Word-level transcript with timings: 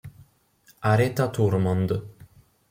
Aretha 0.91 1.29
Thurmond 1.29 1.93